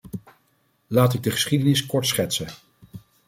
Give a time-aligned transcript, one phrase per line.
[0.87, 2.47] Laat ik de geschiedenis kort schetsen.